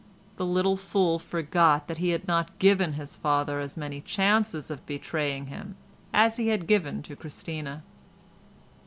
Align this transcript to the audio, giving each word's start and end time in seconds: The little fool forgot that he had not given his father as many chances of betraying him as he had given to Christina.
The 0.37 0.47
little 0.47 0.77
fool 0.77 1.19
forgot 1.19 1.87
that 1.87 1.99
he 1.99 2.09
had 2.09 2.27
not 2.27 2.57
given 2.57 2.93
his 2.93 3.15
father 3.15 3.59
as 3.59 3.77
many 3.77 4.01
chances 4.01 4.71
of 4.71 4.83
betraying 4.87 5.45
him 5.45 5.75
as 6.11 6.37
he 6.37 6.47
had 6.47 6.65
given 6.65 7.03
to 7.03 7.15
Christina. 7.15 7.83